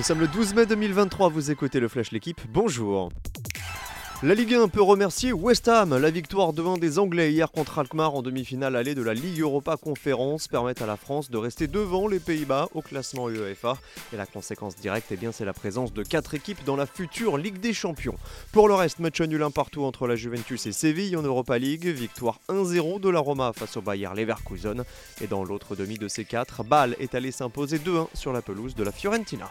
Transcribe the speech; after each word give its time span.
Nous 0.00 0.06
sommes 0.06 0.20
le 0.20 0.28
12 0.28 0.54
mai 0.54 0.64
2023, 0.64 1.28
vous 1.28 1.50
écoutez 1.50 1.78
le 1.78 1.86
Flash 1.86 2.10
L'équipe, 2.10 2.40
bonjour 2.48 3.10
la 4.22 4.34
Ligue 4.34 4.52
1 4.52 4.68
peut 4.68 4.82
remercier 4.82 5.32
West 5.32 5.66
Ham. 5.66 5.96
La 5.96 6.10
victoire 6.10 6.52
de 6.52 6.62
1 6.62 6.76
des 6.76 6.98
Anglais 6.98 7.32
hier 7.32 7.50
contre 7.50 7.78
Alkmaar 7.78 8.14
en 8.14 8.20
demi-finale 8.20 8.76
allée 8.76 8.94
de 8.94 9.00
la 9.00 9.14
Ligue 9.14 9.40
Europa 9.40 9.78
Conférence 9.78 10.46
permet 10.46 10.82
à 10.82 10.84
la 10.84 10.98
France 10.98 11.30
de 11.30 11.38
rester 11.38 11.68
devant 11.68 12.06
les 12.06 12.20
Pays-Bas 12.20 12.68
au 12.74 12.82
classement 12.82 13.30
UEFA. 13.30 13.78
Et 14.12 14.18
la 14.18 14.26
conséquence 14.26 14.76
directe, 14.76 15.06
eh 15.10 15.16
bien, 15.16 15.32
c'est 15.32 15.46
la 15.46 15.54
présence 15.54 15.94
de 15.94 16.02
4 16.02 16.34
équipes 16.34 16.62
dans 16.66 16.76
la 16.76 16.84
future 16.84 17.38
Ligue 17.38 17.60
des 17.60 17.72
Champions. 17.72 18.18
Pour 18.52 18.68
le 18.68 18.74
reste, 18.74 18.98
match 18.98 19.22
nul 19.22 19.42
un 19.42 19.50
partout 19.50 19.84
entre 19.84 20.06
la 20.06 20.16
Juventus 20.16 20.66
et 20.66 20.72
Séville 20.72 21.16
en 21.16 21.22
Europa 21.22 21.58
League. 21.58 21.86
Victoire 21.86 22.40
1-0 22.50 23.00
de 23.00 23.08
la 23.08 23.20
Roma 23.20 23.54
face 23.54 23.78
au 23.78 23.80
Bayer 23.80 24.10
Leverkusen. 24.14 24.84
Et 25.22 25.28
dans 25.28 25.44
l'autre 25.44 25.76
demi 25.76 25.96
de 25.96 26.08
ces 26.08 26.26
4, 26.26 26.62
Bâle 26.62 26.94
est 27.00 27.14
allé 27.14 27.32
s'imposer 27.32 27.78
2-1 27.78 28.08
sur 28.12 28.34
la 28.34 28.42
pelouse 28.42 28.74
de 28.74 28.84
la 28.84 28.92
Fiorentina. 28.92 29.50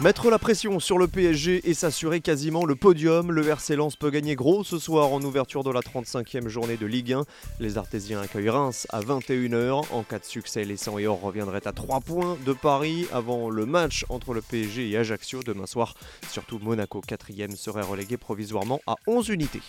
Mettre 0.00 0.30
la 0.30 0.38
pression 0.38 0.78
sur 0.78 0.96
le 0.96 1.08
PSG 1.08 1.68
et 1.68 1.74
s'assurer 1.74 2.20
quasiment 2.20 2.64
le 2.64 2.76
podium, 2.76 3.32
le 3.32 3.44
RC 3.48 3.74
Lens 3.74 3.96
peut 3.96 4.10
gagner 4.10 4.36
gros 4.36 4.62
ce 4.62 4.78
soir 4.78 5.12
en 5.12 5.20
ouverture 5.22 5.64
de 5.64 5.72
la 5.72 5.80
35e 5.80 6.46
journée 6.46 6.76
de 6.76 6.86
Ligue 6.86 7.14
1. 7.14 7.24
Les 7.58 7.78
Artésiens 7.78 8.20
accueillent 8.20 8.48
Reims 8.48 8.86
à 8.90 9.00
21h. 9.00 9.86
En 9.90 10.04
cas 10.04 10.20
de 10.20 10.24
succès, 10.24 10.62
les 10.62 10.76
100 10.76 10.98
et 11.00 11.08
or 11.08 11.20
reviendraient 11.20 11.66
à 11.66 11.72
3 11.72 12.00
points 12.00 12.38
de 12.46 12.52
Paris 12.52 13.08
avant 13.12 13.50
le 13.50 13.66
match 13.66 14.04
entre 14.08 14.34
le 14.34 14.40
PSG 14.40 14.88
et 14.88 14.96
Ajaccio 14.96 15.42
demain 15.42 15.66
soir. 15.66 15.94
Surtout 16.30 16.60
Monaco 16.62 17.00
4e 17.00 17.56
serait 17.56 17.82
relégué 17.82 18.16
provisoirement 18.16 18.80
à 18.86 18.94
11 19.08 19.30
unités. 19.30 19.62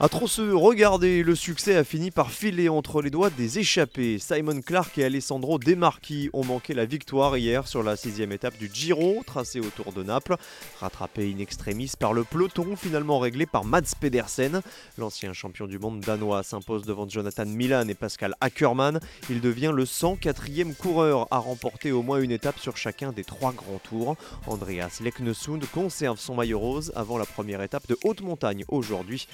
À 0.00 0.08
trop 0.08 0.28
se 0.28 0.42
regarder, 0.42 1.24
le 1.24 1.34
succès 1.34 1.74
a 1.74 1.82
fini 1.82 2.12
par 2.12 2.30
filer 2.30 2.68
entre 2.68 3.02
les 3.02 3.10
doigts 3.10 3.30
des 3.30 3.58
échappés. 3.58 4.20
Simon 4.20 4.60
Clark 4.60 4.96
et 4.96 5.04
Alessandro 5.04 5.58
De 5.58 5.74
Marchi 5.74 6.30
ont 6.32 6.44
manqué 6.44 6.72
la 6.72 6.84
victoire 6.84 7.36
hier 7.36 7.66
sur 7.66 7.82
la 7.82 7.96
sixième 7.96 8.30
étape 8.30 8.56
du 8.58 8.70
Giro, 8.72 9.24
tracé 9.26 9.58
autour 9.58 9.92
de 9.92 10.04
Naples. 10.04 10.36
Rattrapé 10.78 11.34
in 11.34 11.40
extremis 11.40 11.90
par 11.98 12.12
le 12.12 12.22
peloton, 12.22 12.76
finalement 12.76 13.18
réglé 13.18 13.44
par 13.44 13.64
Mads 13.64 13.96
Pedersen. 14.00 14.62
L'ancien 14.98 15.32
champion 15.32 15.66
du 15.66 15.80
monde 15.80 15.98
danois 15.98 16.44
s'impose 16.44 16.82
devant 16.84 17.08
Jonathan 17.08 17.46
Milan 17.46 17.88
et 17.88 17.94
Pascal 17.94 18.36
Ackermann. 18.40 19.00
Il 19.30 19.40
devient 19.40 19.72
le 19.74 19.82
104e 19.82 20.76
coureur 20.76 21.26
à 21.32 21.38
remporter 21.38 21.90
au 21.90 22.04
moins 22.04 22.20
une 22.20 22.30
étape 22.30 22.60
sur 22.60 22.76
chacun 22.76 23.10
des 23.10 23.24
trois 23.24 23.52
grands 23.52 23.80
tours. 23.82 24.14
Andreas 24.46 25.00
Leknesund 25.02 25.64
conserve 25.74 26.20
son 26.20 26.36
maillot 26.36 26.60
rose 26.60 26.92
avant 26.94 27.18
la 27.18 27.26
première 27.26 27.62
étape 27.62 27.88
de 27.88 27.98
haute 28.04 28.20
montagne 28.20 28.64
aujourd'hui, 28.68 29.26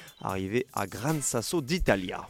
à 0.73 0.87
Gran 0.87 1.21
Sasso 1.21 1.61
d'Italia. 1.61 2.29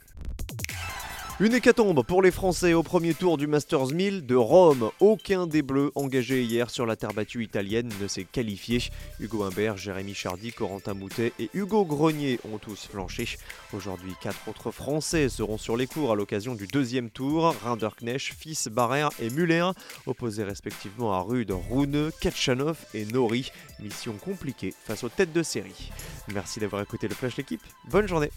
Une 1.40 1.52
hécatombe 1.52 2.04
pour 2.04 2.22
les 2.22 2.30
Français 2.30 2.74
au 2.74 2.84
premier 2.84 3.12
tour 3.12 3.36
du 3.36 3.48
Masters 3.48 3.88
1000 3.88 4.24
de 4.24 4.36
Rome. 4.36 4.90
Aucun 5.00 5.48
des 5.48 5.62
Bleus 5.62 5.90
engagés 5.96 6.44
hier 6.44 6.70
sur 6.70 6.86
la 6.86 6.94
terre 6.94 7.12
battue 7.12 7.42
italienne 7.42 7.90
ne 8.00 8.06
s'est 8.06 8.22
qualifié. 8.22 8.80
Hugo 9.18 9.42
Humbert, 9.42 9.76
Jérémy 9.76 10.14
Chardy, 10.14 10.52
Corentin 10.52 10.94
Moutet 10.94 11.32
et 11.40 11.50
Hugo 11.52 11.84
Grenier 11.84 12.38
ont 12.44 12.58
tous 12.58 12.86
flanché. 12.86 13.26
Aujourd'hui, 13.72 14.12
quatre 14.22 14.46
autres 14.46 14.70
Français 14.70 15.28
seront 15.28 15.58
sur 15.58 15.76
les 15.76 15.88
cours 15.88 16.12
à 16.12 16.14
l'occasion 16.14 16.54
du 16.54 16.68
deuxième 16.68 17.10
tour. 17.10 17.52
Rinderknecht, 17.64 18.32
Fils, 18.38 18.68
Barrère 18.68 19.10
et 19.18 19.28
Muller, 19.28 19.70
opposés 20.06 20.44
respectivement 20.44 21.14
à 21.14 21.20
Rude, 21.20 21.50
Rouneux, 21.50 22.12
Katchanov 22.20 22.78
et 22.94 23.06
Nori. 23.06 23.50
Mission 23.80 24.12
compliquée 24.24 24.72
face 24.84 25.02
aux 25.02 25.08
têtes 25.08 25.32
de 25.32 25.42
série. 25.42 25.90
Merci 26.32 26.60
d'avoir 26.60 26.80
écouté 26.80 27.08
le 27.08 27.14
Flash 27.16 27.36
l'équipe. 27.36 27.62
Bonne 27.90 28.06
journée 28.06 28.30